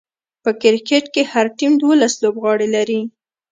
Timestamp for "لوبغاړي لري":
2.23-3.01